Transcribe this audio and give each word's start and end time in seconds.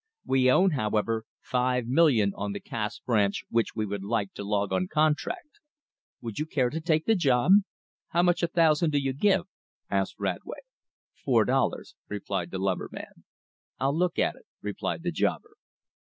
We 0.25 0.49
own, 0.49 0.71
however, 0.71 1.25
five 1.41 1.85
million 1.85 2.33
on 2.35 2.53
the 2.53 2.59
Cass 2.59 2.97
Branch 2.97 3.43
which 3.49 3.75
we 3.75 3.85
would 3.85 4.03
like 4.03 4.33
to 4.33 4.43
log 4.43 4.73
on 4.73 4.87
contract. 4.87 5.59
Would 6.21 6.39
you 6.39 6.47
care 6.47 6.71
to 6.71 6.81
take 6.81 7.05
the 7.05 7.13
job?" 7.13 7.51
"How 8.07 8.23
much 8.23 8.41
a 8.41 8.47
thousand 8.47 8.89
do 8.93 8.97
you 8.97 9.13
give?" 9.13 9.43
asked 9.91 10.15
Radway. 10.17 10.61
"Four 11.13 11.45
dollars," 11.45 11.93
replied 12.09 12.49
the 12.49 12.57
lumberman. 12.57 13.25
"I'll 13.79 13.95
look 13.95 14.17
at 14.17 14.33
it," 14.35 14.47
replied 14.59 15.03
the 15.03 15.11
jobber. 15.11 15.55